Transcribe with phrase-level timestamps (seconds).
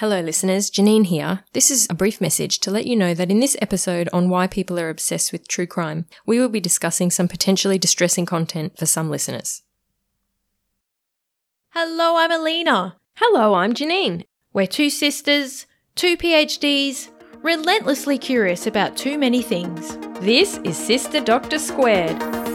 [0.00, 0.70] Hello, listeners.
[0.70, 1.44] Janine here.
[1.52, 4.46] This is a brief message to let you know that in this episode on why
[4.46, 8.86] people are obsessed with true crime, we will be discussing some potentially distressing content for
[8.86, 9.62] some listeners.
[11.74, 12.96] Hello, I'm Alina.
[13.16, 14.24] Hello, I'm Janine.
[14.54, 15.66] We're two sisters,
[15.96, 17.10] two PhDs,
[17.42, 19.98] relentlessly curious about too many things.
[20.20, 22.49] This is Sister Doctor Squared.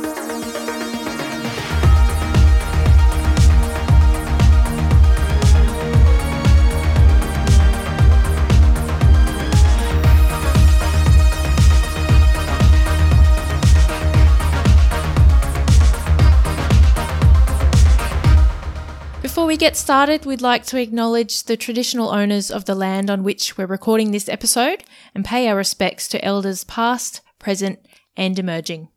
[19.56, 23.58] We get started, we'd like to acknowledge the traditional owners of the land on which
[23.58, 24.84] we're recording this episode
[25.14, 27.80] and pay our respects to elders past, present,
[28.18, 28.90] and emerging.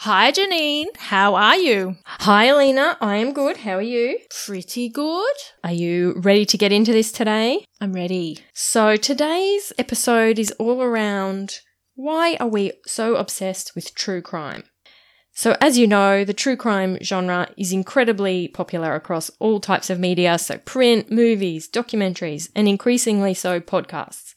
[0.00, 0.94] Hi, Janine.
[0.94, 1.96] How are you?
[2.04, 2.98] Hi, Alina.
[3.00, 3.56] I am good.
[3.56, 4.18] How are you?
[4.44, 5.36] Pretty good.
[5.64, 7.64] Are you ready to get into this today?
[7.80, 8.40] I'm ready.
[8.52, 11.60] So, today's episode is all around
[11.94, 14.64] why are we so obsessed with true crime?
[15.40, 19.98] So, as you know, the true crime genre is incredibly popular across all types of
[19.98, 24.34] media, so print, movies, documentaries, and increasingly so podcasts.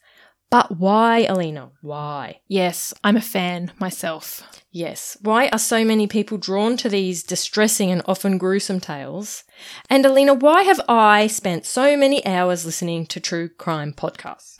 [0.50, 1.72] But why, Alina?
[1.82, 2.40] Why?
[2.48, 4.48] Yes, I'm a fan myself.
[4.72, 9.44] Yes, why are so many people drawn to these distressing and often gruesome tales?
[9.90, 14.56] And Alina, why have I spent so many hours listening to true crime podcasts?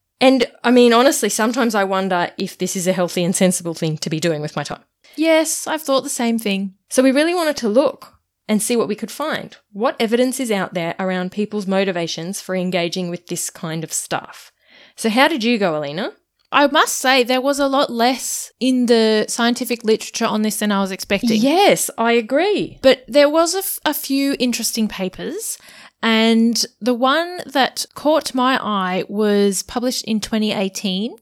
[0.20, 3.98] and I mean, honestly, sometimes I wonder if this is a healthy and sensible thing
[3.98, 4.84] to be doing with my time.
[5.16, 6.74] Yes, I've thought the same thing.
[6.88, 8.14] So we really wanted to look
[8.48, 9.56] and see what we could find.
[9.72, 14.52] What evidence is out there around people's motivations for engaging with this kind of stuff?
[14.94, 16.12] So how did you go, Alina?
[16.52, 20.70] I must say, there was a lot less in the scientific literature on this than
[20.70, 21.40] I was expecting.
[21.40, 22.78] Yes, I agree.
[22.82, 25.58] But there was a, f- a few interesting papers,
[26.02, 31.16] and the one that caught my eye was published in 2018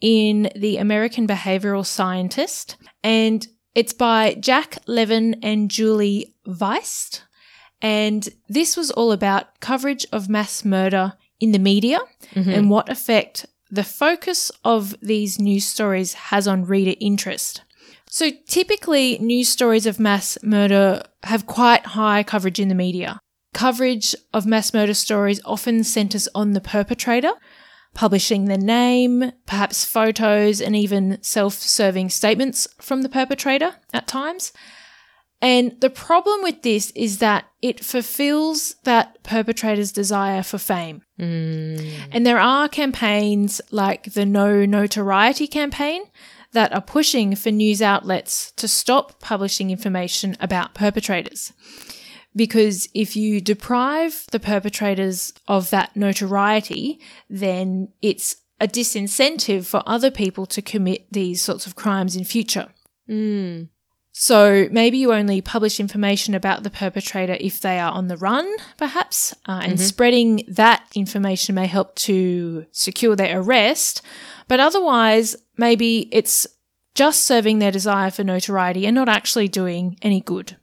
[0.00, 7.22] in the American Behavioral Scientist, and it's by Jack Levin and Julie Wiest.
[7.80, 12.00] And this was all about coverage of mass murder in the media
[12.34, 12.50] mm-hmm.
[12.50, 17.62] and what effect the focus of these news stories has on reader interest.
[18.10, 23.20] So typically, news stories of mass murder have quite high coverage in the media.
[23.52, 27.32] Coverage of mass murder stories often centers on the perpetrator,
[27.94, 34.52] publishing the name, perhaps photos, and even self serving statements from the perpetrator at times.
[35.40, 41.02] And the problem with this is that it fulfills that perpetrator's desire for fame.
[41.16, 41.76] Hmm.
[42.10, 46.02] And there are campaigns like the No Notoriety campaign
[46.52, 51.52] that are pushing for news outlets to stop publishing information about perpetrators.
[52.38, 60.10] Because if you deprive the perpetrators of that notoriety, then it's a disincentive for other
[60.10, 62.68] people to commit these sorts of crimes in future.
[64.12, 68.48] So maybe you only publish information about the perpetrator if they are on the run,
[68.76, 74.02] perhaps, uh, and spreading that information may help to secure their arrest.
[74.48, 76.46] But otherwise, maybe it's
[76.94, 80.56] just serving their desire for notoriety and not actually doing any good.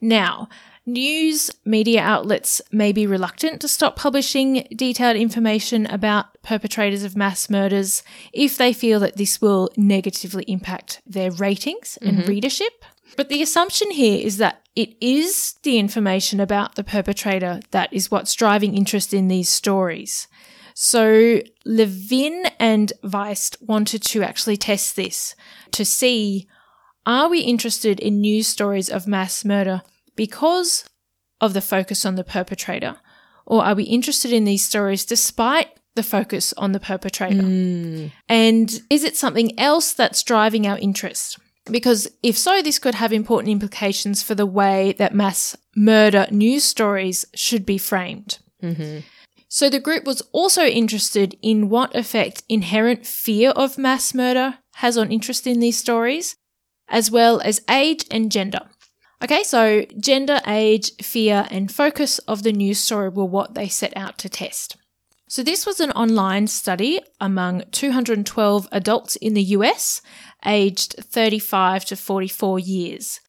[0.00, 0.48] Now,
[0.86, 7.48] news media outlets may be reluctant to stop publishing detailed information about perpetrators of mass
[7.48, 8.02] murders
[8.32, 12.28] if they feel that this will negatively impact their ratings and mm-hmm.
[12.28, 12.84] readership.
[13.16, 18.10] But the assumption here is that it is the information about the perpetrator that is
[18.10, 20.26] what's driving interest in these stories.
[20.74, 25.36] So Levin and Wiest wanted to actually test this
[25.70, 26.48] to see
[27.06, 29.82] are we interested in news stories of mass murder
[30.16, 30.84] because
[31.40, 32.96] of the focus on the perpetrator?
[33.46, 37.42] Or are we interested in these stories despite the focus on the perpetrator?
[37.42, 38.06] Hmm.
[38.28, 41.38] And is it something else that's driving our interest?
[41.70, 46.64] Because if so, this could have important implications for the way that mass murder news
[46.64, 48.38] stories should be framed.
[48.62, 49.00] Mm-hmm.
[49.48, 54.98] So the group was also interested in what effect inherent fear of mass murder has
[54.98, 56.36] on interest in these stories,
[56.88, 58.68] as well as age and gender.
[59.22, 63.96] Okay, so gender, age, fear, and focus of the news story were what they set
[63.96, 64.76] out to test.
[65.28, 70.02] So, this was an online study among 212 adults in the US,
[70.44, 73.20] aged 35 to 44 years.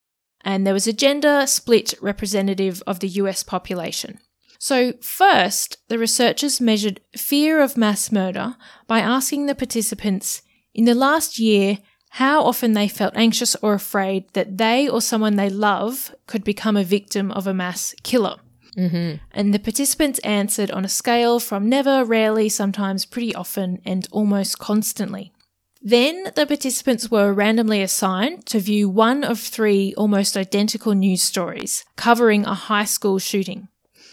[0.41, 4.19] And there was a gender split representative of the US population.
[4.59, 8.55] So, first, the researchers measured fear of mass murder
[8.87, 10.41] by asking the participants
[10.73, 11.79] in the last year
[12.15, 16.77] how often they felt anxious or afraid that they or someone they love could become
[16.77, 18.37] a victim of a mass killer.
[18.77, 19.17] Mm-hmm.
[19.31, 24.59] And the participants answered on a scale from never, rarely, sometimes pretty often, and almost
[24.59, 25.33] constantly.
[25.81, 31.83] Then the participants were randomly assigned to view one of three almost identical news stories
[31.97, 33.67] covering a high school shooting.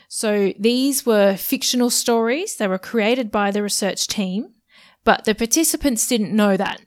[0.09, 2.57] So these were fictional stories.
[2.57, 4.55] They were created by the research team,
[5.05, 6.81] but the participants didn't know that.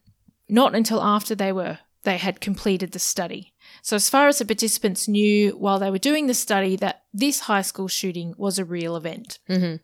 [0.47, 3.53] Not until after they were they had completed the study.
[3.81, 7.41] So as far as the participants knew while they were doing the study that this
[7.41, 9.39] high school shooting was a real event.
[9.49, 9.77] Mm-hmm.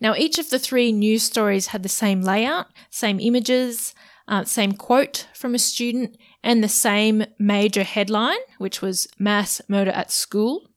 [0.00, 3.94] Now each of the three news stories had the same layout, same images,
[4.28, 9.90] uh, same quote from a student, and the same major headline, which was mass murder
[9.90, 10.68] at school.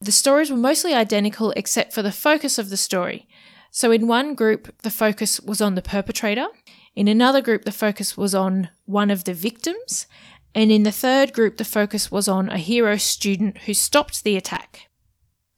[0.00, 3.28] The stories were mostly identical except for the focus of the story.
[3.70, 6.46] So in one group, the focus was on the perpetrator.
[6.94, 10.06] In another group, the focus was on one of the victims.
[10.54, 14.36] And in the third group, the focus was on a hero student who stopped the
[14.36, 14.88] attack.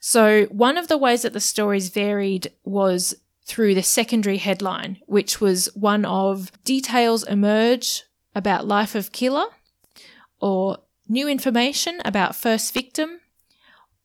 [0.00, 5.40] So one of the ways that the stories varied was through the secondary headline, which
[5.40, 8.04] was one of details emerge
[8.34, 9.46] about life of killer,
[10.40, 10.78] or
[11.08, 13.20] new information about first victim,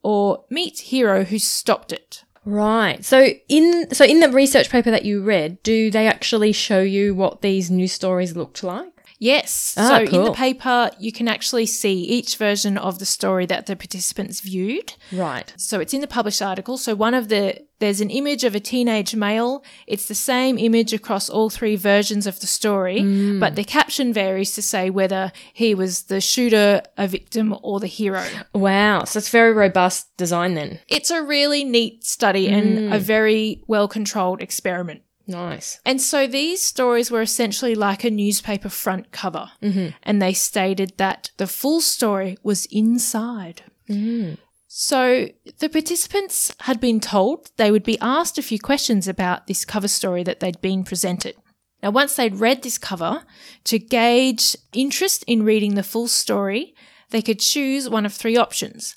[0.03, 2.23] or meet hero who stopped it.
[2.43, 3.05] Right.
[3.05, 7.13] So in so in the research paper that you read, do they actually show you
[7.13, 8.91] what these news stories looked like?
[9.21, 9.75] Yes.
[9.77, 13.67] Ah, so in the paper, you can actually see each version of the story that
[13.67, 14.95] the participants viewed.
[15.11, 15.53] Right.
[15.57, 16.75] So it's in the published article.
[16.75, 19.63] So one of the there's an image of a teenage male.
[19.85, 24.53] It's the same image across all three versions of the story, but the caption varies
[24.53, 28.25] to say whether he was the shooter, a victim, or the hero.
[28.53, 29.03] Wow.
[29.03, 30.79] So it's very robust design then.
[30.87, 35.01] It's a really neat study and a very well controlled experiment.
[35.27, 35.79] Nice.
[35.85, 39.51] And so these stories were essentially like a newspaper front cover.
[39.61, 39.89] Mm-hmm.
[40.03, 43.63] And they stated that the full story was inside.
[43.89, 44.37] Mm.
[44.67, 45.27] So
[45.59, 49.87] the participants had been told they would be asked a few questions about this cover
[49.87, 51.35] story that they'd been presented.
[51.83, 53.23] Now, once they'd read this cover,
[53.65, 56.75] to gauge interest in reading the full story,
[57.09, 58.95] they could choose one of three options.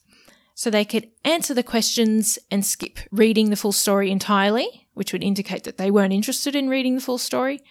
[0.55, 5.23] So they could answer the questions and skip reading the full story entirely, which would
[5.23, 7.63] indicate that they weren't interested in reading the full story.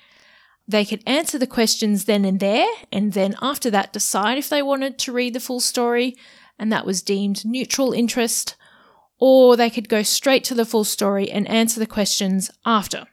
[0.68, 4.62] They could answer the questions then and there, and then after that decide if they
[4.62, 6.16] wanted to read the full story,
[6.58, 8.56] and that was deemed neutral interest.
[9.20, 13.08] Or they could go straight to the full story and answer the questions after,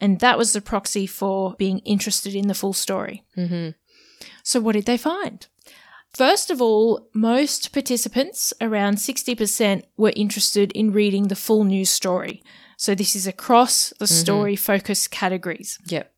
[0.00, 3.24] and that was the proxy for being interested in the full story.
[3.36, 3.70] Mm-hmm.
[4.42, 5.46] So, what did they find?
[6.16, 12.42] First of all, most participants, around 60%, were interested in reading the full news story.
[12.76, 14.14] So, this is across the mm-hmm.
[14.14, 15.78] story focus categories.
[15.86, 16.12] Yep.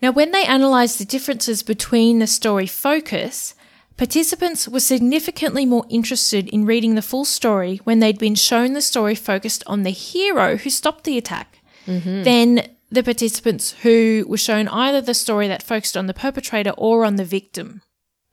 [0.00, 3.54] Now, when they analysed the differences between the story focus,
[3.96, 8.82] participants were significantly more interested in reading the full story when they'd been shown the
[8.82, 12.24] story focused on the hero who stopped the attack mm-hmm.
[12.24, 17.04] than the participants who were shown either the story that focused on the perpetrator or
[17.04, 17.82] on the victim.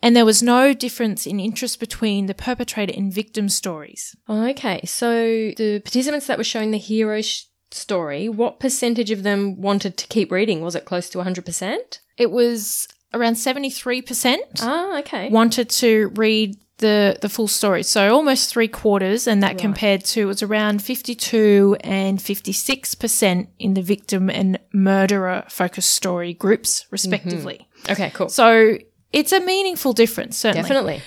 [0.01, 4.15] And there was no difference in interest between the perpetrator and victim stories.
[4.29, 4.81] Okay.
[4.85, 5.23] So
[5.57, 10.07] the participants that were showing the hero sh- story, what percentage of them wanted to
[10.07, 10.61] keep reading?
[10.61, 11.99] Was it close to 100%?
[12.17, 14.37] It was around 73%.
[14.61, 15.29] Ah, okay.
[15.29, 17.83] wanted to read the the full story.
[17.83, 22.53] So almost three quarters, and that compared to it was around fifty two and fifty
[22.53, 27.67] six percent in the victim and murderer focused story groups, respectively.
[27.89, 28.29] Okay, cool.
[28.29, 28.77] So
[29.11, 30.61] it's a meaningful difference, certainly.
[30.61, 31.01] Definitely.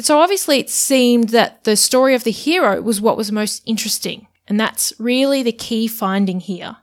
[0.00, 4.28] So obviously, it seemed that the story of the hero was what was most interesting,
[4.46, 6.76] and that's really the key finding here.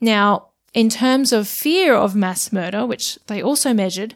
[0.00, 4.14] Now, in terms of fear of mass murder, which they also measured,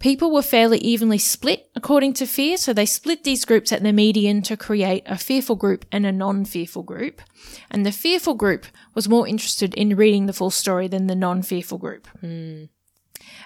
[0.00, 2.56] people were fairly evenly split according to fear.
[2.56, 6.10] So they split these groups at the median to create a fearful group and a
[6.10, 7.22] non fearful group.
[7.70, 11.42] And the fearful group was more interested in reading the full story than the non
[11.42, 12.08] fearful group.
[12.20, 12.64] Hmm.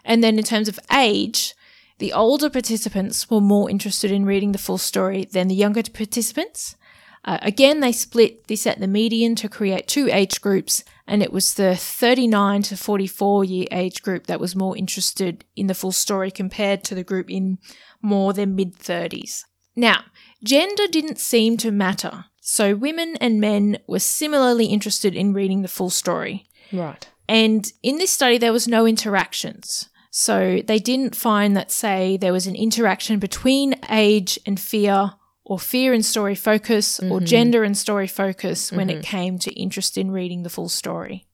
[0.05, 1.55] And then in terms of age,
[1.99, 6.77] the older participants were more interested in reading the full story than the younger participants.
[7.25, 11.33] Uh, again, they split this at the median to create two age groups, and it
[11.33, 15.93] was the 39 to 44 year age group that was more interested in the full
[15.93, 17.59] story compared to the group in
[18.03, 19.45] more than mid 30s.
[19.75, 20.05] Now,
[20.43, 25.69] gender didn't seem to matter, so women and men were similarly interested in reading the
[25.69, 26.47] full story.
[26.71, 27.09] Right.
[27.27, 29.89] And in this study, there was no interactions.
[30.16, 35.59] So they didn't find that, say, there was an interaction between age and fear, or
[35.59, 37.25] fear and story focus, or mm-hmm.
[37.25, 39.16] gender and story focus when it mm-hmm.
[39.16, 41.26] came to interest in reading the full story.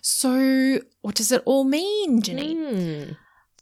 [0.00, 3.08] So, what does it all mean, Janine?
[3.08, 3.12] Hmm.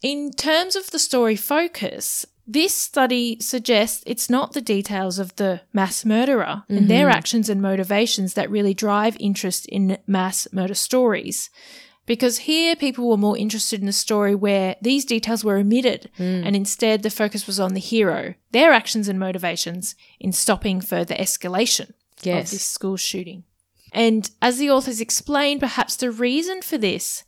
[0.01, 5.63] In terms of the story focus, This study suggests it's not the details of the
[5.73, 7.17] mass murderer and their mm-hmm.
[7.17, 11.49] actions and motivations that really drive interest in mass murder stories.
[12.07, 16.55] Because here people were more interested in a story where these details were omitted and
[16.55, 21.91] instead the focus was on the hero, their actions and motivations in stopping further escalation
[22.41, 23.45] of this school shooting.
[23.93, 27.25] And as the authors explain, perhaps the reason for this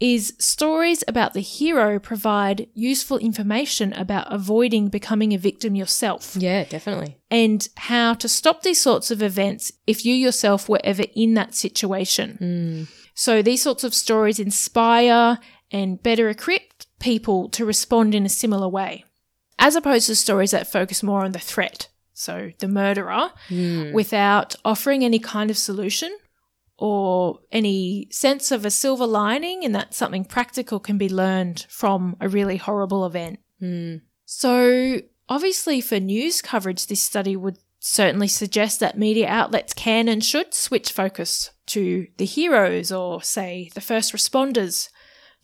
[0.00, 6.64] is stories about the hero provide useful information about avoiding becoming a victim yourself Yeah,
[6.64, 7.16] definitely.
[7.30, 11.54] and how to stop these sorts of events if you yourself were ever in that
[11.54, 12.38] situation.
[12.40, 12.94] Mm.
[13.18, 15.40] So these sorts of stories inspire
[15.72, 16.62] and better equip
[17.00, 19.04] people to respond in a similar way,
[19.58, 23.92] as opposed to stories that focus more on the threat, so the murderer, Mm.
[23.92, 26.16] without offering any kind of solution
[26.76, 32.14] or any sense of a silver lining and that something practical can be learned from
[32.20, 33.40] a really horrible event.
[33.60, 34.02] Mm.
[34.26, 40.24] So, obviously, for news coverage, this study would certainly suggest that media outlets can and
[40.24, 44.88] should switch focus to the heroes or, say, the first responders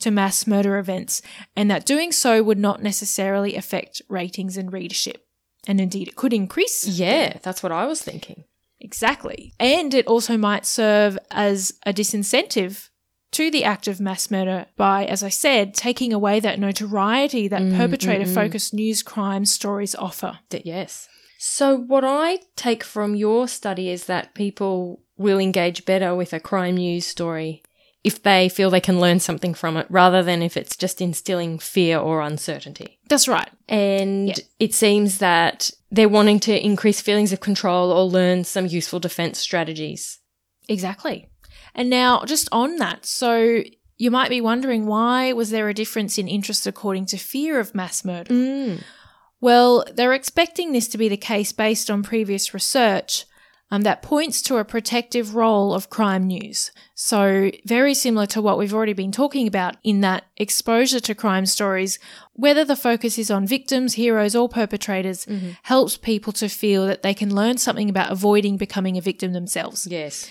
[0.01, 1.23] to mass murder events,
[1.55, 5.25] and that doing so would not necessarily affect ratings and readership.
[5.67, 6.87] And indeed, it could increase.
[6.87, 8.45] Yeah, that's what I was thinking.
[8.81, 9.55] Exactly.
[9.59, 12.91] And it also might serve as a disincentive
[13.33, 17.63] to the act of mass murder by, as I said, taking away that notoriety that
[17.63, 18.35] mm, perpetrator mm, mm.
[18.35, 20.41] focused news crime stories offer.
[20.51, 21.09] Yes.
[21.39, 26.41] So what I take from your study is that people will engage better with a
[26.41, 27.63] crime news story
[28.03, 31.59] if they feel they can learn something from it rather than if it's just instilling
[31.59, 32.99] fear or uncertainty.
[33.09, 33.49] That's right.
[33.69, 34.35] And Yeah.
[34.59, 39.39] it seems that they're wanting to increase feelings of control or learn some useful defense
[39.39, 40.19] strategies.
[40.69, 41.29] Exactly.
[41.75, 43.63] And now, just on that, so
[43.97, 47.75] you might be wondering why was there a difference in interest according to fear of
[47.75, 48.35] mass murder?
[48.35, 48.83] Mm.
[49.41, 53.25] Well, they're expecting this to be the case based on previous research
[53.71, 56.71] um, that points to a protective role of crime news.
[56.95, 61.47] So, very similar to what we've already been talking about in that exposure to crime
[61.47, 61.99] stories,
[62.35, 65.27] whether the focus is on victims, heroes, or perpetrators,
[65.65, 69.87] helps people to feel that they can learn something about avoiding becoming a victim themselves.
[69.87, 70.31] Yes.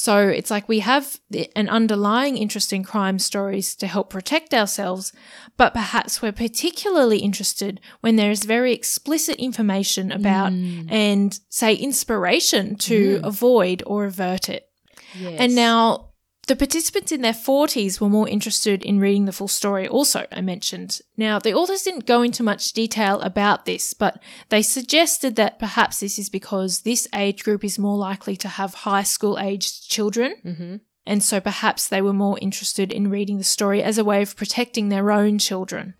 [0.00, 1.18] So it's like we have
[1.56, 5.12] an underlying interest in crime stories to help protect ourselves,
[5.56, 10.86] but perhaps we're particularly interested when there is very explicit information about mm.
[10.88, 13.26] and, say, inspiration to mm.
[13.26, 14.70] avoid or avert it.
[15.18, 15.40] Yes.
[15.40, 16.07] And now
[16.48, 20.40] the participants in their 40s were more interested in reading the full story, also, I
[20.40, 21.00] mentioned.
[21.14, 26.00] Now, the authors didn't go into much detail about this, but they suggested that perhaps
[26.00, 30.36] this is because this age group is more likely to have high school aged children.
[30.42, 30.76] hmm
[31.06, 34.34] And so perhaps they were more interested in reading the story as a way of
[34.34, 35.94] protecting their own children.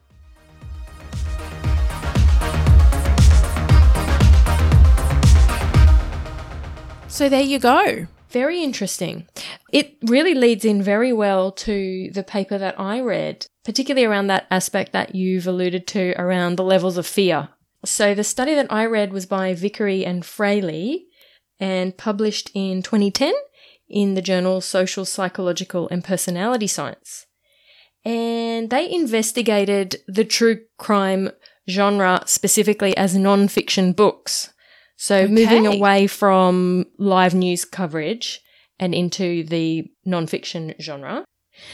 [7.08, 8.06] So there you go.
[8.30, 9.26] Very interesting.
[9.72, 14.46] It really leads in very well to the paper that I read, particularly around that
[14.50, 17.48] aspect that you've alluded to around the levels of fear.
[17.84, 21.06] So the study that I read was by Vicary and Fraley
[21.58, 23.32] and published in 2010
[23.88, 27.26] in the journal Social, Psychological and Personality Science.
[28.04, 31.30] And they investigated the true crime
[31.68, 34.52] genre specifically as non-fiction books.
[35.00, 38.40] So moving away from live news coverage
[38.80, 41.24] and into the non-fiction genre.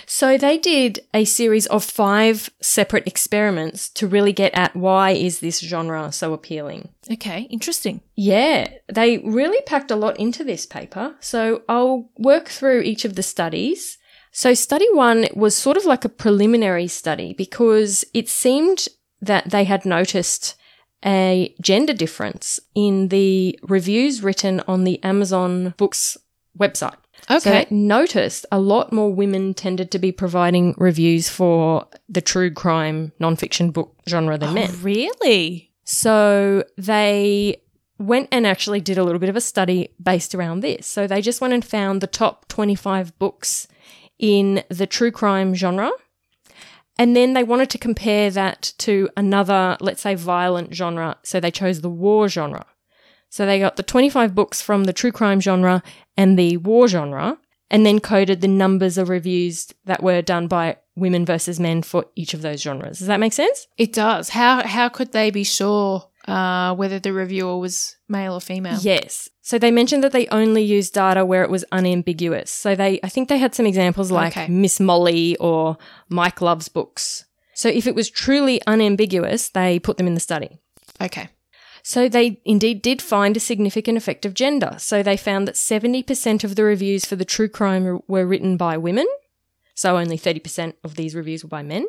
[0.06, 5.40] So they did a series of five separate experiments to really get at why is
[5.40, 6.90] this genre so appealing.
[7.10, 8.02] Okay, interesting.
[8.14, 11.14] Yeah, they really packed a lot into this paper.
[11.20, 13.96] So I'll work through each of the studies.
[14.32, 18.88] So study one was sort of like a preliminary study because it seemed
[19.20, 20.56] that they had noticed
[21.04, 26.16] a gender difference in the reviews written on the Amazon Books
[26.58, 26.96] website.
[27.30, 27.66] Okay.
[27.70, 33.12] they noticed a lot more women tended to be providing reviews for the true crime
[33.20, 34.70] nonfiction book genre than oh, men.
[34.70, 35.70] Oh, really?
[35.84, 37.62] So they
[37.98, 40.86] went and actually did a little bit of a study based around this.
[40.86, 43.68] So they just went and found the top 25 books
[44.18, 45.90] in the true crime genre.
[46.96, 51.16] And then they wanted to compare that to another, let's say, violent genre.
[51.22, 52.66] So they chose the war genre.
[53.28, 55.82] So they got the 25 books from the true crime genre
[56.16, 60.76] and the war genre, and then coded the numbers of reviews that were done by
[60.94, 62.98] women versus men for each of those genres.
[62.98, 63.66] Does that make sense?
[63.76, 64.28] It does.
[64.28, 68.78] How how could they be sure uh, whether the reviewer was male or female?
[68.80, 69.28] Yes.
[69.44, 72.50] So they mentioned that they only used data where it was unambiguous.
[72.50, 74.48] So they, I think they had some examples like Okay.
[74.48, 75.76] Miss Molly or
[76.08, 77.26] Mike Loves Books.
[77.52, 80.60] So if it was truly unambiguous, they put them in the study.
[80.98, 81.28] Okay.
[81.82, 84.76] So they indeed did find a significant effect of gender.
[84.78, 88.78] So they found that 70% of the reviews for the true crime were written by
[88.78, 89.06] women.
[89.74, 91.84] So only 30% of these reviews were by men.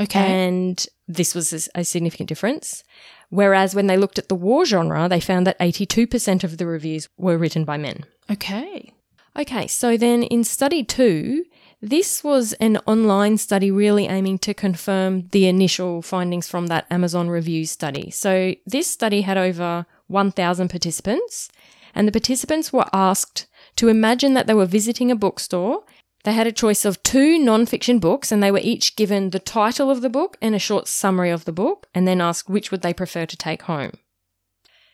[0.00, 0.18] Okay.
[0.18, 2.82] And this was a, significant difference.
[3.28, 7.08] Whereas when they looked at the war genre, they found that 82% of the reviews
[7.16, 8.04] were written by men.
[8.30, 8.92] okay.
[9.38, 11.44] Okay, so then in study two,
[11.82, 17.28] this was an online study really aiming to confirm the initial findings from that Amazon
[17.28, 18.10] review study.
[18.10, 21.50] So this study had over 1,000 participants,
[21.94, 23.46] and the participants were asked
[23.76, 25.84] to imagine that they were visiting a bookstore.
[26.26, 29.92] They had a choice of two non-fiction books, and they were each given the title
[29.92, 32.82] of the book and a short summary of the book, and then asked which would
[32.82, 33.92] they prefer to take home.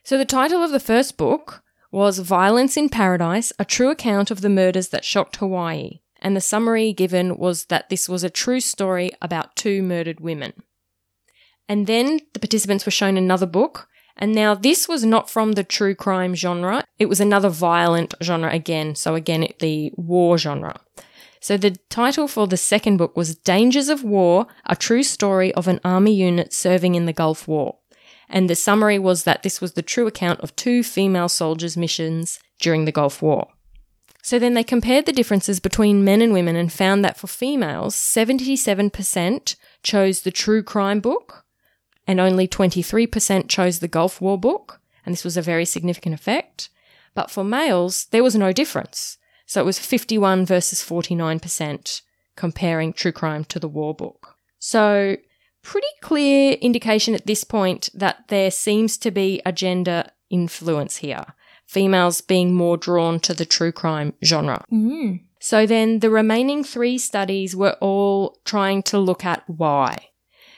[0.04, 4.42] So the title of the first book was Violence in Paradise, a true account of
[4.42, 6.00] the murders that shocked Hawaii.
[6.20, 10.52] And the summary given was that this was a true story about two murdered women.
[11.66, 13.88] And then the participants were shown another book.
[14.18, 16.84] And now this was not from the true crime genre.
[16.98, 18.96] It was another violent genre again.
[18.96, 20.78] So again, the war genre.
[21.42, 25.68] So the title for the second book was Dangers of War, a true story of
[25.68, 27.76] an army unit serving in the Gulf War
[28.32, 32.40] and the summary was that this was the true account of two female soldiers' missions
[32.58, 33.48] during the Gulf War.
[34.22, 37.94] So then they compared the differences between men and women and found that for females,
[37.94, 41.44] 77% chose the true crime book
[42.06, 46.70] and only 23% chose the Gulf War book, and this was a very significant effect.
[47.14, 49.18] But for males, there was no difference.
[49.46, 52.02] So it was 51 versus 49%
[52.36, 54.36] comparing true crime to the war book.
[54.58, 55.16] So
[55.62, 61.24] pretty clear indication at this point that there seems to be a gender influence here.
[61.66, 64.64] Females being more drawn to the true crime genre.
[64.72, 65.20] Mm.
[65.38, 70.10] So then the remaining three studies were all trying to look at why.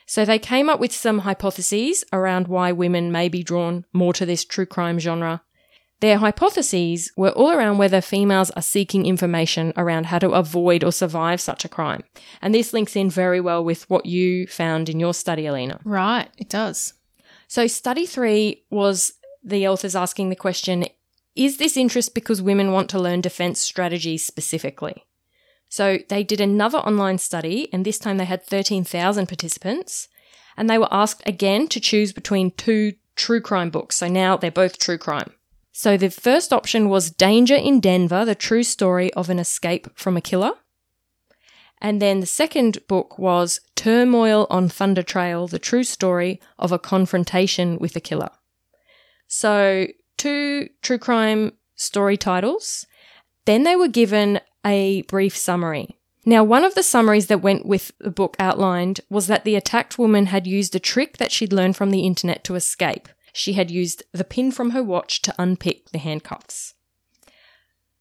[0.06, 4.26] So they came up with some hypotheses around why women may be drawn more to
[4.26, 5.42] this true crime genre.
[6.00, 10.92] Their hypotheses were all around whether females are seeking information around how to avoid or
[10.92, 12.02] survive such a crime.
[12.42, 15.80] And this links in very well with what you found in your study, Alina.
[15.85, 16.28] Right.
[16.37, 16.94] It does.
[17.48, 20.87] So, study three was the authors asking the question
[21.37, 25.04] Is this interest because women want to learn defense strategies specifically?
[25.68, 30.09] So, they did another online study, and this time they had 13,000 participants,
[30.57, 33.96] and they were asked again to choose between two true crime books.
[33.96, 35.33] So, now they're both true crime.
[35.76, 40.16] So the first option was Danger in Denver, the true story of an escape from
[40.16, 40.52] a killer.
[41.80, 46.78] And then the second book was Turmoil on Thunder Trail, the true story of a
[46.78, 48.30] confrontation with a killer.
[49.26, 52.87] So two true crime story titles.
[53.44, 55.98] Then they were given a brief summary.
[56.24, 59.98] Now, one of the summaries that went with the book outlined was that the attacked
[59.98, 63.70] woman had used a trick that she'd learned from the internet to escape she had
[63.70, 66.75] used the pin from her watch to unpick the handcuffs.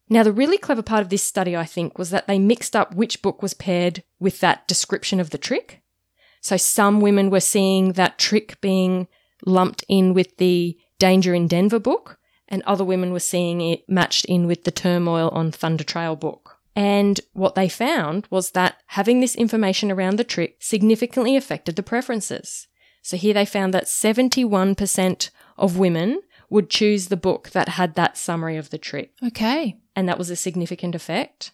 [0.08, 2.94] Now, the really clever part of this study, I think, was that they mixed up
[2.94, 5.82] which book was paired with that description of the trick.
[6.40, 9.08] So some women were seeing that trick being
[9.44, 14.26] lumped in with the Danger in Denver book, and other women were seeing it matched
[14.26, 16.58] in with the Turmoil on Thunder Trail book.
[16.76, 21.82] And what they found was that having this information around the trick significantly affected the
[21.82, 22.68] preferences.
[23.04, 28.16] So here they found that 71% of women would choose the book that had that
[28.16, 29.12] summary of the trick.
[29.22, 29.76] Okay.
[29.94, 31.52] And that was a significant effect.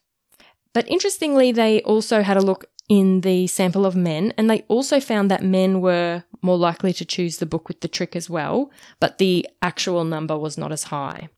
[0.72, 5.00] But interestingly, they also had a look in the sample of men, and they also
[5.00, 8.70] found that men were more likely to choose the book with the trick as well,
[9.00, 11.28] but the actual number was not as high.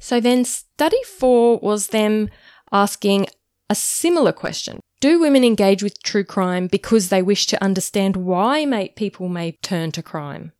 [0.00, 2.30] So then, study four was them
[2.72, 3.26] asking
[3.70, 8.64] a similar question do women engage with true crime because they wish to understand why
[8.64, 10.52] may, people may turn to crime?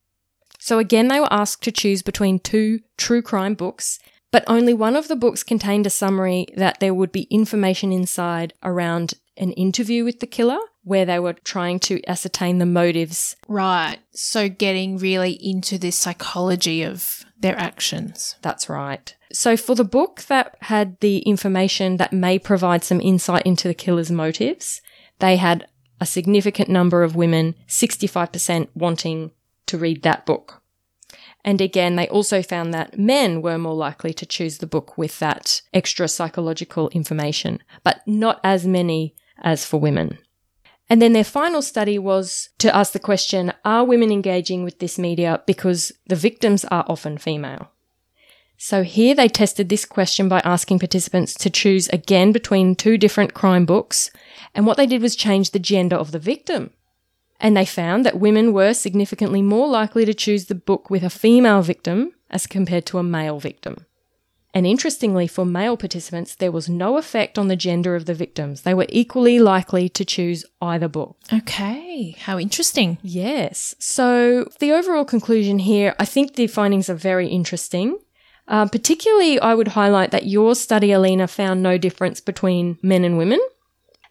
[0.59, 4.00] So again, they were asked to choose between two true crime books,
[4.33, 8.52] but only one of the books contained a summary that there would be information inside
[8.64, 13.37] around an interview with the killer where they were trying to ascertain the motives.
[13.46, 13.98] Right.
[14.11, 18.35] So getting really into the psychology of their actions.
[18.42, 19.14] That's right.
[19.33, 23.75] So, for the book that had the information that may provide some insight into the
[23.75, 24.83] killer's motives,
[25.21, 25.66] they had
[26.01, 29.31] a significant number of women, 65% wanting
[29.66, 30.62] to read that book.
[31.45, 35.18] And again, they also found that men were more likely to choose the book with
[35.18, 40.18] that extra psychological information, but not as many as for women.
[40.88, 44.99] And then their final study was to ask the question Are women engaging with this
[44.99, 47.71] media because the victims are often female?
[48.64, 53.35] So here they tested this question by asking participants to choose again between two different
[53.35, 54.12] crime books.
[54.55, 56.70] And what they did was change the gender of the victim.
[57.40, 61.11] And they found that women were significantly more likely to choose the book with a
[61.11, 63.85] female victim as compared to a male victim.
[64.55, 68.62] And interestingly, for male participants, there was no effect on the gender of the victims.
[68.62, 71.16] They were equally likely to choose either book.
[71.33, 72.98] Okay, how interesting.
[73.03, 73.75] Yes.
[73.81, 77.98] So, the overall conclusion here, I think the findings are very interesting.
[78.48, 83.16] Uh, particularly, I would highlight that your study, Alina, found no difference between men and
[83.16, 83.40] women.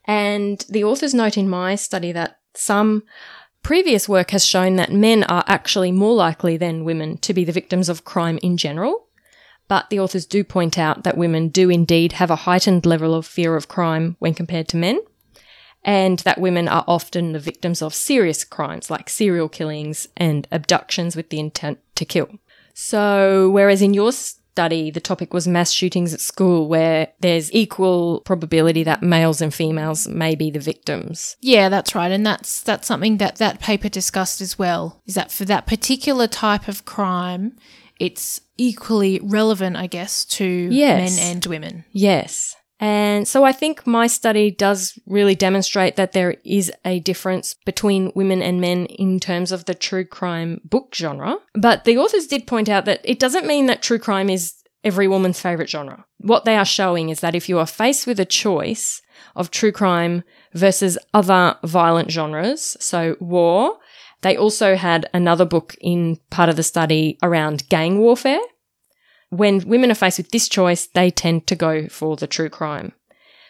[0.05, 3.03] And the authors note in my study that some
[3.63, 7.51] previous work has shown that men are actually more likely than women to be the
[7.51, 9.07] victims of crime in general.
[9.67, 13.25] But the authors do point out that women do indeed have a heightened level of
[13.25, 14.99] fear of crime when compared to men,
[15.83, 21.15] and that women are often the victims of serious crimes like serial killings and abductions
[21.15, 22.27] with the intent to kill.
[22.73, 28.21] So, whereas in your study, the topic was mass shootings at school, where there's equal
[28.21, 31.37] probability that males and females may be the victims.
[31.41, 35.01] Yeah, that's right, and that's that's something that that paper discussed as well.
[35.05, 37.55] Is that for that particular type of crime,
[37.99, 41.17] it's equally relevant, I guess, to Yes.
[41.17, 41.85] men and women.
[41.91, 42.55] Yes.
[42.81, 48.11] And so I think my study does really demonstrate that there is a difference between
[48.15, 51.37] women and men in terms of the true crime book genre.
[51.53, 55.07] But the authors did point out that it doesn't mean that true crime is every
[55.07, 56.05] woman's favorite genre.
[56.17, 59.03] What they are showing is that if you are faced with a choice
[59.35, 60.23] of true crime
[60.55, 63.77] versus other violent genres, so war,
[64.21, 68.41] they also had another book in part of the study around gang warfare
[69.31, 72.93] when women are faced with this choice, they tend to go for the true crime.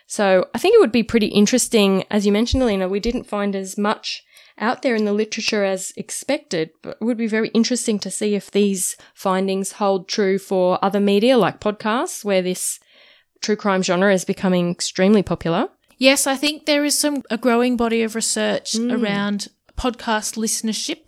[0.08, 2.04] So I think it would be pretty interesting.
[2.10, 4.24] As you mentioned, Alina, we didn't find as much
[4.58, 8.36] out there in the literature as expected, but it would be very interesting to see
[8.36, 12.80] if these findings hold true for other media like podcasts, where this
[13.42, 15.70] true crime genre is becoming extremely popular.
[15.98, 19.02] Yes, I think there is some a growing body of research Mm.
[19.02, 21.08] around podcast listenership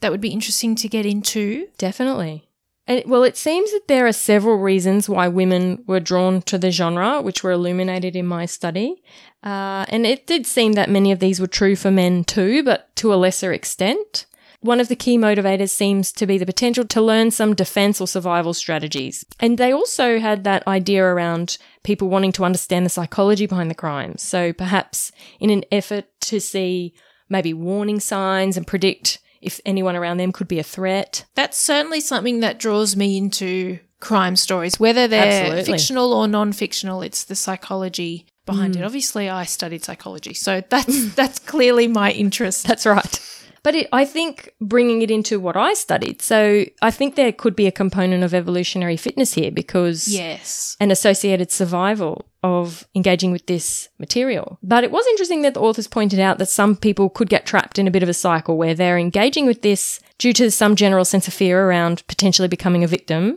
[0.00, 1.66] that would be interesting to get into.
[1.76, 2.47] Definitely.
[2.88, 6.70] And, well, it seems that there are several reasons why women were drawn to the
[6.70, 9.02] genre, which were illuminated in my study.
[9.44, 12.94] Uh, and it did seem that many of these were true for men too, but
[12.96, 14.24] to a lesser extent.
[14.60, 18.08] One of the key motivators seems to be the potential to learn some defense or
[18.08, 19.24] survival strategies.
[19.38, 23.76] And they also had that idea around people wanting to understand the psychology behind the
[23.76, 24.22] crimes.
[24.22, 26.94] So perhaps in an effort to see
[27.28, 31.24] maybe warning signs and predict if anyone around them could be a threat.
[31.34, 35.72] That's certainly something that draws me into crime stories, whether they're Absolutely.
[35.72, 37.02] fictional or non-fictional.
[37.02, 38.80] It's the psychology behind Mm.
[38.80, 38.84] it.
[38.84, 42.66] Obviously, I studied psychology, so that's that's clearly my interest.
[42.66, 43.20] That's right.
[43.68, 47.54] But it, I think bringing it into what I studied, so I think there could
[47.54, 50.74] be a component of evolutionary fitness here because Yes.
[50.80, 54.58] an associated survival of engaging with this material.
[54.62, 57.78] But it was interesting that the authors pointed out that some people could get trapped
[57.78, 61.04] in a bit of a cycle where they're engaging with this due to some general
[61.04, 63.36] sense of fear around potentially becoming a victim,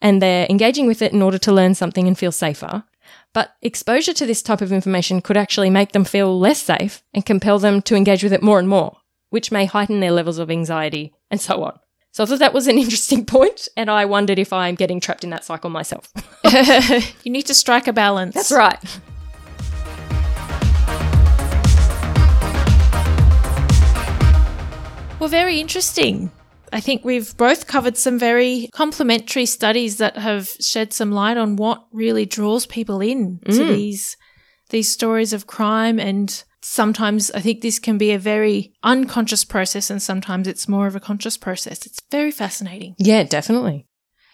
[0.00, 2.84] and they're engaging with it in order to learn something and feel safer.
[3.34, 7.26] But exposure to this type of information could actually make them feel less safe and
[7.26, 8.96] compel them to engage with it more and more,
[9.36, 11.78] which may heighten their levels of anxiety and so on.
[12.12, 15.24] So I thought that was an interesting point, and I wondered if I'm getting trapped
[15.24, 16.10] in that cycle myself.
[17.22, 18.34] you need to strike a balance.
[18.34, 18.78] That's right.
[25.18, 26.30] Well, very interesting.
[26.72, 31.56] I think we've both covered some very complementary studies that have shed some light on
[31.56, 33.68] what really draws people in to Mm.
[33.68, 34.16] these
[34.70, 39.90] these stories of crime and sometimes I think this can be a very unconscious process
[39.90, 41.86] and sometimes it's more of a conscious process.
[41.86, 42.94] It's very fascinating.
[42.98, 43.86] Yeah, definitely.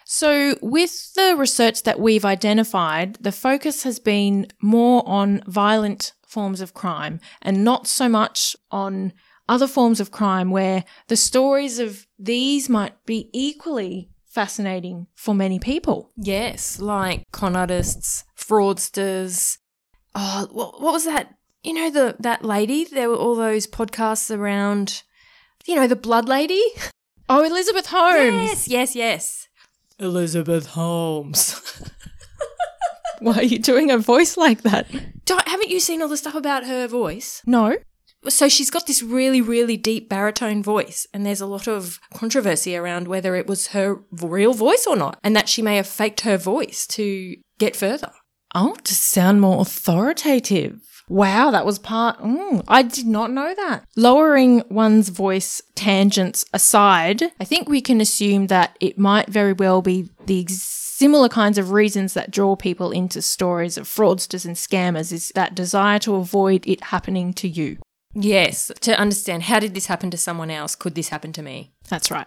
[0.05, 6.61] So, with the research that we've identified, the focus has been more on violent forms
[6.61, 9.13] of crime and not so much on
[9.49, 15.59] other forms of crime where the stories of these might be equally fascinating for many
[15.59, 16.11] people.
[16.17, 19.59] Yes, like con artists, fraudsters.
[20.15, 21.35] Oh, what, what was that?
[21.63, 22.85] You know the that lady.
[22.85, 25.03] There were all those podcasts around.
[25.67, 26.63] You know the blood lady.
[27.29, 28.67] Oh, Elizabeth Holmes.
[28.67, 29.49] Yes, yes, yes.
[29.99, 31.61] Elizabeth Holmes.
[33.21, 34.91] Why are you doing a voice like that?
[35.25, 37.41] Don't, haven't you seen all the stuff about her voice?
[37.47, 37.77] No.
[38.29, 42.77] So she's got this really, really deep baritone voice, and there's a lot of controversy
[42.77, 46.23] around whether it was her real voice or not, and that she may have faked
[46.23, 48.13] her voice to get further.
[48.55, 50.81] Oh, to sound more authoritative.
[51.09, 52.19] Wow, that was part.
[52.21, 53.85] Mm, I did not know that.
[53.97, 59.83] Lowering one's voice tangents aside, I think we can assume that it might very well
[59.83, 65.13] be the similar kinds of reasons that draw people into stories of fraudsters and scammers
[65.13, 67.79] is that desire to avoid it happening to you.
[68.15, 70.75] Yes, to understand how did this happen to someone else?
[70.75, 71.73] Could this happen to me?
[71.89, 72.27] That's right.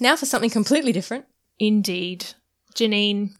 [0.00, 1.26] Now for something completely different.
[1.58, 2.26] Indeed.
[2.74, 3.30] Janine,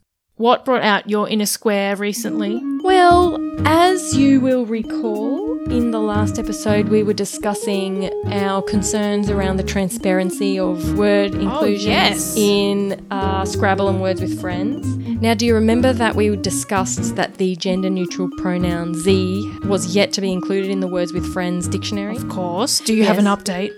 [0.40, 2.62] what brought out your inner square recently?
[2.82, 9.58] Well, as you will recall, in the last episode, we were discussing our concerns around
[9.58, 12.36] the transparency of word inclusions yes.
[12.38, 14.86] in uh, Scrabble and Words with Friends.
[15.20, 20.10] Now, do you remember that we discussed that the gender neutral pronoun ze was yet
[20.14, 22.16] to be included in the Words with Friends dictionary?
[22.16, 22.80] Of course.
[22.80, 23.72] Do you have an update?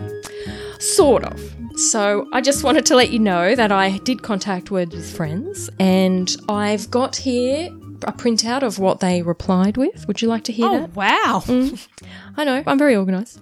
[0.80, 1.61] Sort of.
[1.76, 5.70] So I just wanted to let you know that I did contact Words with Friends
[5.78, 7.68] and I've got here
[8.02, 10.06] a printout of what they replied with.
[10.06, 10.94] Would you like to hear Oh, that?
[10.94, 11.42] wow.
[11.46, 11.88] Mm.
[12.36, 13.40] I know, I'm very organised.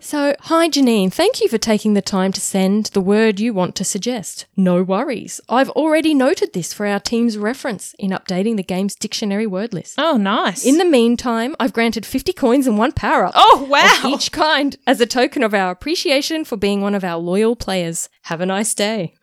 [0.00, 3.74] So, hi Janine, thank you for taking the time to send the word you want
[3.76, 4.46] to suggest.
[4.56, 5.40] No worries.
[5.48, 9.96] I've already noted this for our team's reference in updating the game's dictionary word list.
[9.98, 10.64] Oh, nice.
[10.64, 13.32] In the meantime, I've granted 50 coins and one power up.
[13.34, 14.02] oh, of wow.
[14.06, 18.08] each kind as a token of our appreciation for being one of our loyal players.
[18.22, 19.14] Have a nice day.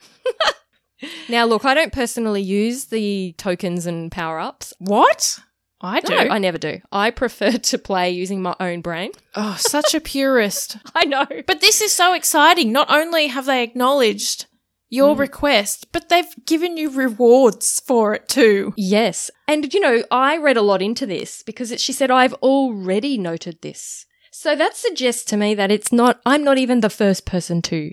[1.29, 4.73] now, look, I don't personally use the tokens and power ups.
[4.79, 5.39] What?
[5.85, 6.13] I do.
[6.13, 6.81] No, I never do.
[6.91, 9.11] I prefer to play using my own brain.
[9.35, 10.77] oh, such a purist.
[10.95, 11.27] I know.
[11.45, 12.71] But this is so exciting.
[12.71, 14.47] Not only have they acknowledged
[14.89, 15.19] your mm.
[15.19, 18.73] request, but they've given you rewards for it too.
[18.77, 19.31] Yes.
[19.47, 23.17] And, you know, I read a lot into this because it, she said, I've already
[23.17, 24.05] noted this.
[24.31, 27.91] So that suggests to me that it's not, I'm not even the first person to.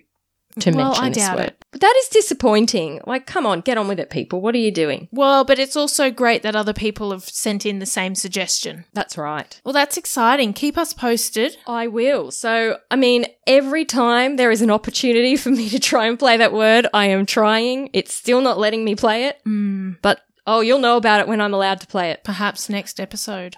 [0.61, 1.47] To Well, mention I this doubt word.
[1.47, 1.65] it.
[1.71, 3.01] But that is disappointing.
[3.07, 4.41] Like, come on, get on with it, people.
[4.43, 5.09] What are you doing?
[5.11, 8.85] Well, but it's also great that other people have sent in the same suggestion.
[8.93, 9.59] That's right.
[9.65, 10.53] Well, that's exciting.
[10.53, 11.57] Keep us posted.
[11.67, 12.31] I will.
[12.31, 16.37] So, I mean, every time there is an opportunity for me to try and play
[16.37, 17.89] that word, I am trying.
[17.95, 19.93] It's still not letting me play it, Hmm.
[20.03, 22.25] but oh, you'll know about it when I'm allowed to play it.
[22.25, 23.57] Perhaps next episode.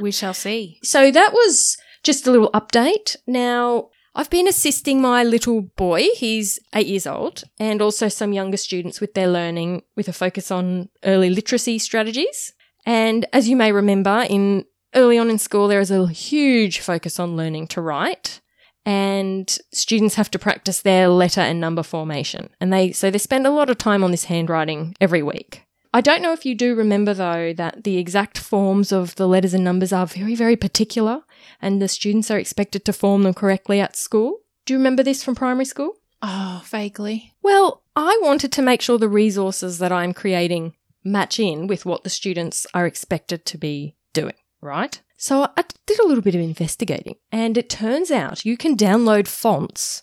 [0.00, 0.78] we shall see.
[0.82, 3.16] So, that was just a little update.
[3.26, 8.56] Now, I've been assisting my little boy, he's eight years old, and also some younger
[8.56, 12.52] students with their learning with a focus on early literacy strategies.
[12.84, 14.64] And as you may remember, in
[14.96, 18.40] early on in school, there is a huge focus on learning to write.
[18.84, 22.50] And students have to practice their letter and number formation.
[22.60, 25.62] And they, so they spend a lot of time on this handwriting every week.
[25.94, 29.54] I don't know if you do remember though that the exact forms of the letters
[29.54, 31.22] and numbers are very, very particular
[31.60, 34.40] and the students are expected to form them correctly at school.
[34.66, 35.94] Do you remember this from primary school?
[36.20, 37.34] Oh, vaguely.
[37.42, 42.04] Well, I wanted to make sure the resources that I'm creating match in with what
[42.04, 45.00] the students are expected to be doing, right?
[45.16, 49.26] So I did a little bit of investigating and it turns out you can download
[49.26, 50.02] fonts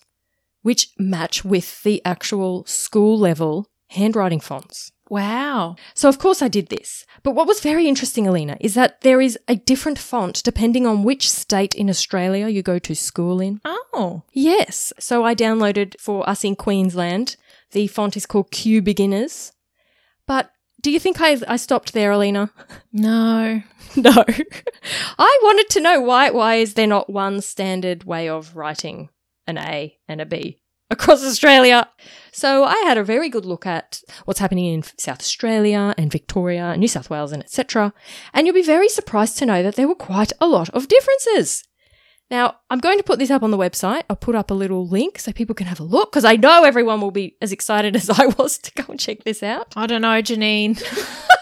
[0.62, 4.90] which match with the actual school level handwriting fonts.
[5.08, 5.76] Wow.
[5.94, 7.06] So of course I did this.
[7.22, 11.04] But what was very interesting, Alina, is that there is a different font depending on
[11.04, 13.60] which state in Australia you go to school in.
[13.64, 14.22] Oh.
[14.32, 14.92] Yes.
[14.98, 17.36] So I downloaded for us in Queensland.
[17.72, 19.52] The font is called Q Beginners.
[20.26, 22.50] But do you think I, I stopped there, Alina?
[22.92, 23.62] No.
[23.96, 24.24] no.
[25.18, 29.10] I wanted to know why why is there not one standard way of writing
[29.46, 31.88] an A and a B across Australia?
[32.32, 36.76] So I had a very good look at what's happening in South Australia and Victoria,
[36.76, 37.92] New South Wales, and etc.
[38.34, 41.64] And you'll be very surprised to know that there were quite a lot of differences.
[42.30, 44.02] Now, I'm going to put this up on the website.
[44.10, 46.64] I'll put up a little link so people can have a look because I know
[46.64, 49.72] everyone will be as excited as I was to go and check this out.
[49.76, 50.82] I don't know, Janine.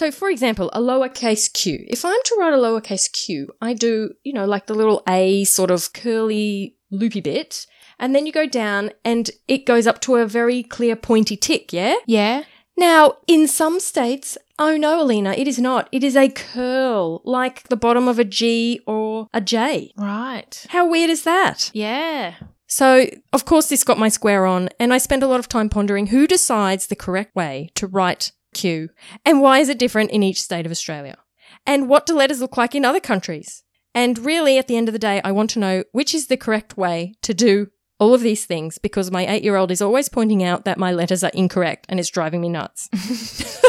[0.00, 1.84] So, for example, a lowercase q.
[1.86, 5.44] If I'm to write a lowercase q, I do, you know, like the little a
[5.44, 7.66] sort of curly loopy bit,
[8.00, 11.72] and then you go down and it goes up to a very clear pointy tick,
[11.72, 11.94] yeah?
[12.06, 12.42] yeah.
[12.76, 15.88] Now, in some states, oh no, Alina, it is not.
[15.92, 19.92] It is a curl, like the bottom of a G or a J.
[19.96, 20.66] Right.
[20.70, 21.70] How weird is that?
[21.74, 22.36] Yeah.
[22.66, 25.68] So, of course, this got my square on, and I spent a lot of time
[25.68, 28.88] pondering who decides the correct way to write Q,
[29.26, 31.18] and why is it different in each state of Australia?
[31.66, 33.62] And what do letters look like in other countries?
[33.94, 36.36] And really, at the end of the day, I want to know which is the
[36.36, 37.68] correct way to do
[38.00, 40.90] all of these things because my eight year old is always pointing out that my
[40.90, 42.88] letters are incorrect and it's driving me nuts.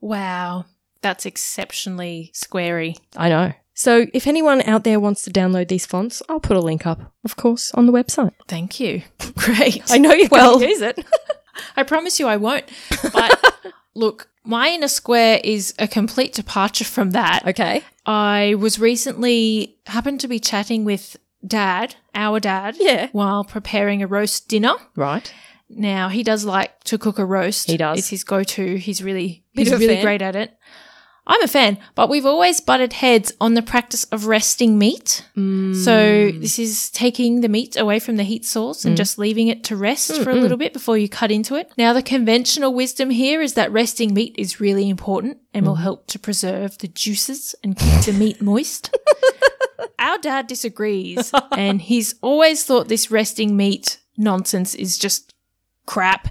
[0.00, 0.66] Wow.
[1.00, 2.98] That's exceptionally squarey.
[3.16, 3.52] I know.
[3.72, 7.12] So, if anyone out there wants to download these fonts, I'll put a link up,
[7.24, 8.32] of course, on the website.
[8.46, 9.02] Thank you.
[9.34, 9.82] Great.
[9.90, 11.04] I know you Well- use it.
[11.76, 12.64] I promise you I won't.
[13.12, 13.64] But
[13.94, 17.46] look, my inner square is a complete departure from that.
[17.46, 17.82] okay.
[18.06, 23.08] I was recently happened to be chatting with dad, our dad, Yeah.
[23.12, 24.74] while preparing a roast dinner.
[24.96, 25.32] Right.
[25.68, 27.70] Now he does like to cook a roast.
[27.70, 27.98] He does.
[27.98, 28.76] It's his go-to.
[28.76, 30.04] He's really Bit he's really fan.
[30.04, 30.56] great at it.
[31.26, 35.24] I'm a fan, but we've always butted heads on the practice of resting meat.
[35.34, 35.74] Mm.
[35.74, 38.98] So this is taking the meat away from the heat source and mm.
[38.98, 41.72] just leaving it to rest for a little bit before you cut into it.
[41.78, 45.82] Now, the conventional wisdom here is that resting meat is really important and will mm.
[45.82, 48.94] help to preserve the juices and keep the meat moist.
[49.98, 55.34] Our dad disagrees, and he's always thought this resting meat nonsense is just
[55.86, 56.28] crap,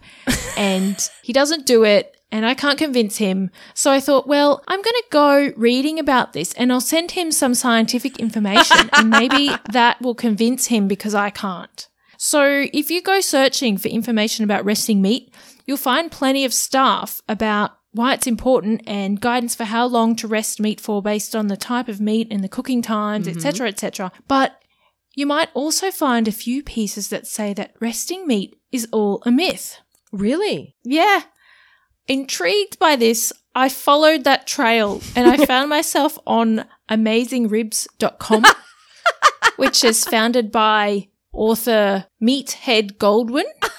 [0.58, 2.16] and he doesn't do it.
[2.32, 3.52] And I can't convince him.
[3.76, 7.32] So I thought, well, I'm going to go reading about this and I'll send him
[7.32, 11.88] some scientific information and maybe that will convince him because I can't.
[12.18, 15.32] So if you go searching for information about resting meat,
[15.68, 20.28] you'll find plenty of stuff about why it's important and guidance for how long to
[20.28, 24.12] rest meat for based on the type of meat and the cooking times, etc., etc.
[24.28, 24.60] But
[25.16, 29.32] you might also find a few pieces that say that resting meat is all a
[29.32, 29.78] myth.
[30.12, 30.76] Really?
[30.84, 31.24] Yeah.
[32.08, 38.44] Intrigued by this, I followed that trail and I found myself on amazingribs.com,
[39.58, 43.46] which is founded by author Meathead Goldwyn.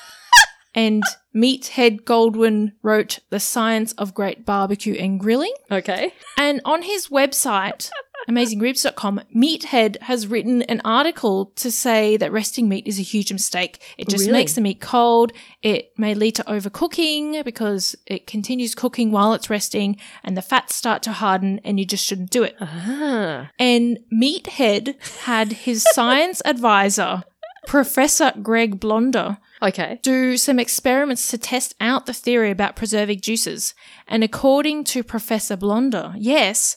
[0.76, 5.54] And Meathead Goldwyn wrote The Science of Great Barbecue and Grilling.
[5.70, 6.12] Okay.
[6.36, 7.90] And on his website,
[8.28, 13.80] amazingribs.com, Meathead has written an article to say that resting meat is a huge mistake.
[13.96, 14.32] It just Really?
[14.38, 15.32] makes the meat cold.
[15.62, 20.74] It may lead to overcooking because it continues cooking while it's resting and the fats
[20.74, 22.56] start to harden and you just shouldn't do it.
[22.60, 23.50] Ah.
[23.58, 27.22] And Meathead had his science advisor,
[27.66, 30.00] Professor Greg Blonder, Okay.
[30.02, 33.74] do some experiments to test out the theory about preserving juices.
[34.06, 36.76] And according to Professor Blonder, yes,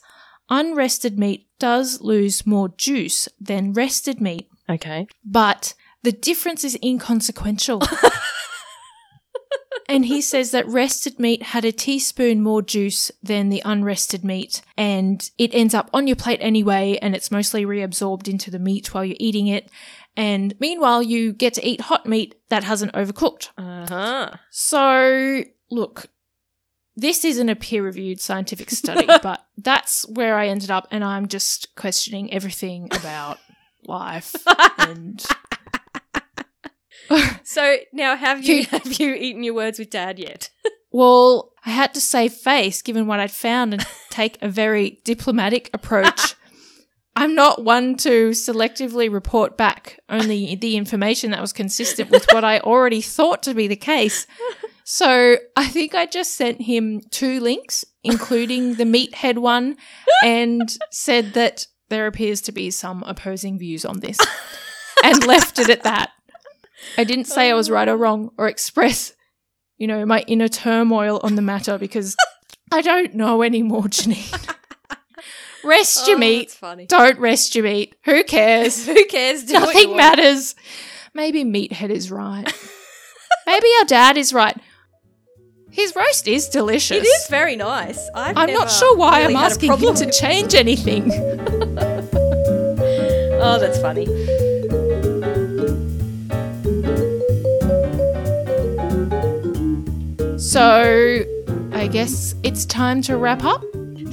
[0.50, 5.08] unrested meat does lose more juice than rested meat, Okay.
[5.26, 7.82] but the difference is inconsequential.
[9.90, 14.62] and he says that rested meat had a teaspoon more juice than the unrested meat,
[14.78, 18.94] and it ends up on your plate anyway, and it's mostly reabsorbed into the meat
[18.94, 19.70] while you're eating it.
[20.18, 23.50] And meanwhile, you get to eat hot meat that hasn't overcooked.
[23.58, 24.32] Uh huh.
[24.50, 26.08] So, look,
[26.96, 31.28] this isn't a peer reviewed scientific study, but that's where I ended up, and I'm
[31.28, 33.38] just questioning everything about
[33.86, 34.36] life
[34.80, 35.24] and
[37.44, 40.50] So now, have you have you eaten your words with Dad yet?
[40.92, 45.70] Well, I had to save face given what I'd found and take a very diplomatic
[45.74, 46.36] approach.
[47.18, 52.44] I'm not one to selectively report back only the information that was consistent with what
[52.44, 54.28] I already thought to be the case.
[54.84, 59.78] So I think I just sent him two links, including the meathead one,
[60.24, 64.20] and said that there appears to be some opposing views on this
[65.04, 66.12] and left it at that.
[67.00, 69.14] I didn't say I was right or wrong or express,
[69.80, 72.16] you know, my inner turmoil on the matter because
[72.72, 74.54] I don't know anymore, Janine.
[75.68, 76.58] Rest your oh, meat.
[76.88, 77.96] Don't rest your meat.
[78.06, 78.86] Who cares?
[78.86, 79.44] Who cares?
[79.44, 80.56] Do Nothing matters.
[81.14, 82.46] Maybe Meathead is right.
[83.46, 84.58] Maybe our dad is right.
[85.70, 86.98] His roast is delicious.
[86.98, 88.10] It is very nice.
[88.16, 91.12] I've I'm never not sure why really I'm asking him to change anything.
[93.40, 94.08] Oh, that's funny.
[100.40, 101.24] So,
[101.72, 103.64] I guess it's time to wrap up.